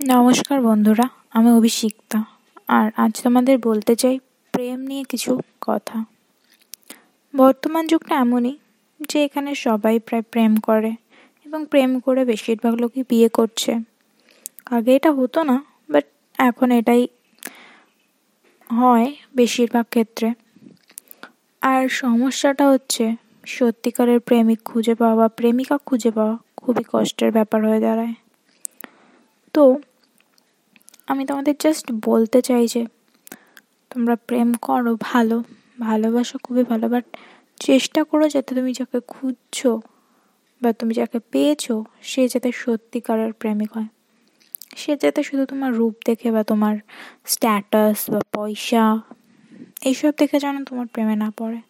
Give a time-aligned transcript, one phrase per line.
[0.00, 2.24] নমস্কার বন্ধুরা, আমি অভিষিক্তা।
[2.68, 4.18] আর আজ তোমাদের বলতে চাই
[4.54, 6.04] প্রেম নিয়ে কিছু কথা।
[7.34, 8.58] বর্তমান যুগটা এমনই
[9.08, 10.92] যে এখানে সবাই প্রায় প্রেম করে
[11.46, 13.72] এবং প্রেম করে বেশিরভাগ লোকই বিয়ে করছে।
[14.66, 16.04] আগে এটা হতো না বাট
[16.38, 17.08] এখন এটাই
[18.70, 20.32] হয় বেশিরভাগ ক্ষেত্রে।
[21.62, 27.80] আর সমস্যাটা হচ্ছে সত্যিকারের প্রেমিক খুঁজে পাওয়া বা প্রেমিকা খুঁজে পাওয়া খুবই কষ্টের ব্যাপার হয়ে
[27.80, 28.14] দাঁড়ায়।
[29.54, 29.80] তো
[31.10, 32.86] আমি তোমাদের জাস্ট বলতে চাই যে,
[33.90, 35.42] তোমরা প্রেম করো, ভালো,
[35.80, 37.04] ভালোবাসা খুবই ভালো বাট
[37.60, 39.80] চেষ্টা করো যাতে তুমি যাকে খুঁজছো
[40.62, 41.64] বা তুমি যাকে পেয়েছ,
[42.02, 43.88] সে যাতে সত্যিকারের প্রেমিক হয়।
[44.76, 46.74] সে যাতে শুধু তোমার রূপ দেখে বা তোমার
[47.24, 48.84] স্ট্যাটাস বা পয়সা,
[49.84, 51.60] এইসব দেখে যেন তোমার প্রেমে না পড়ে।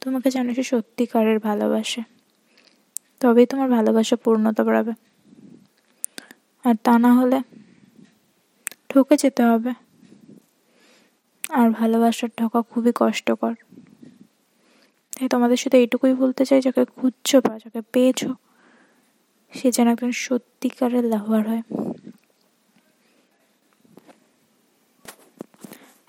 [0.00, 2.02] তোমাকে যেন সে সত্যিকারের ভালোবাসে।
[3.20, 4.92] তবেই তোমার ভালোবাসা পূর্ণতা পাবে
[6.64, 7.38] আর তা না হলে
[8.98, 9.72] ঠকে যেতে হবে।
[11.50, 13.54] আর ভালোবাসার ঠকা খুবই কষ্টকর।
[15.12, 18.26] তাই তোমাদের সাথে এইটুকুই বলতে চাই, যাকে খুঁজছো বা যাকে পেয়েছ,
[19.52, 21.62] সে যেন একজন সত্যিকারের লাভার হয়।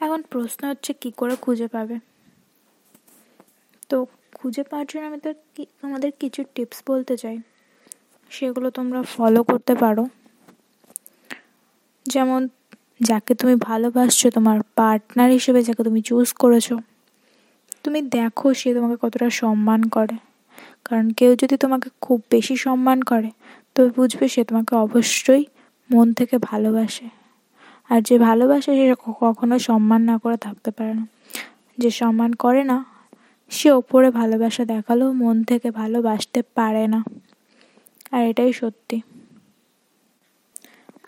[0.01, 1.99] এখন প্রশ্ন হচ্ছে, কি করে খুঁজে পাবে?
[3.89, 5.33] তো খুঁজে পাওয়ার জন্য আমি তো
[5.81, 7.37] আমাদের কিছু টিপস বলতে চাই।
[8.29, 10.07] সেগুলো তোমরা ফলো করতে পারো।
[12.05, 12.47] যেমন
[13.02, 16.73] যাকে তুমি ভালোবাসছো, তোমার পার্টনার হিসেবে যাকে তুমি চুজ করেছ,
[17.83, 20.16] তুমি দেখো সে তোমাকে কতটা সম্মান করে।
[20.86, 23.30] কারণ কেউ যদি তোমাকে খুব বেশি সম্মান করে
[23.75, 25.45] তবে বুঝবে সে তোমাকে অবশ্যই
[25.92, 27.08] মন থেকে ভালোবাসে।
[27.89, 31.08] আর যে ভালোবাসে, সে কখনো সম্মান না করে থাকতে পারে না।
[31.77, 32.86] যে সম্মান করে না,
[33.50, 37.03] সে ওপরে ভালোবাসা দেখালেও মন থেকে ভালোবাসতে পারে না।
[38.11, 39.02] আর এটাই সত্যি।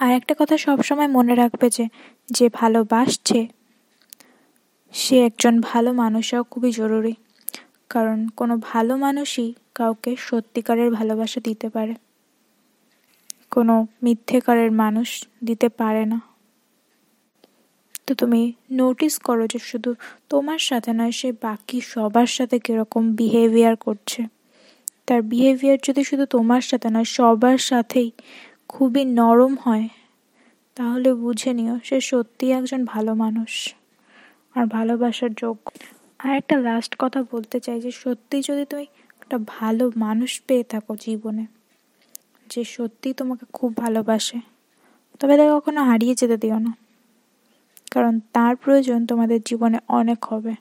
[0.02, 1.86] আর একটা কথা সবসময় মনে রাখবে যে
[2.32, 3.48] যে ভালোবাসছে,
[4.94, 7.14] সে একজন ভালো মানুষ হওয়া খুবই জরুরি।
[7.90, 11.94] কারণ কোনো ভালো মানুষই কাউকে সত্যিকারের ভালোবাসা দিতে পারে।
[13.52, 16.22] কোনো মিথ্যেকারের মানুষ দিতে পারে না।
[18.08, 19.96] তো তুমি নোটিস করো যে শুধু
[20.30, 24.24] তোমার সাথে নয়, সে বাকি সবার সাথে কীরকম বিহেভিয়ার করছে।
[25.08, 28.12] তার বিহেভিয়ার যদি শুধু তোমার সাথে নয়, সবার সাথেই
[28.72, 29.88] খুবই নরম হয়,
[30.76, 33.76] তাহলে বুঝে নিও সে সত্যিই একজন ভালো মানুষ
[34.56, 35.66] আর ভালোবাসার যোগ্য।
[36.20, 38.86] আর একটা লাস্ট কথা বলতে চাই যে সত্যি যদি তুমি
[39.22, 41.46] একটা ভালো মানুষ পেয়ে থাকো জীবনে,
[42.50, 44.40] যে সত্যিই তোমাকে খুব ভালোবাসে,
[45.20, 46.72] তবে তাকে কখনো হারিয়ে যেতে দিও না।
[47.92, 50.54] কারণ তার প্রয়োজন তোমাদের জীবনে অনেক হবে।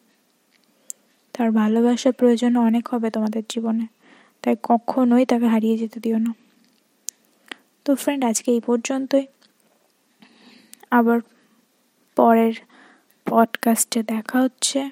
[1.35, 3.87] তার ভালোবাসার প্রয়োজন অনেক হবে তোমাদের জীবনে,
[4.43, 6.33] তাই কখনোই তাকে হারিয়ে যেতে দিও না।
[7.85, 9.27] তো ফ্রেন্ড আজকে এই পর্যন্তই।
[10.91, 11.21] আবার
[12.17, 12.53] পরের
[13.29, 14.91] পডকাস্টে দেখা হচ্ছে।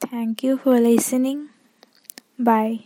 [0.00, 1.46] Thank you for listening
[2.40, 2.78] bye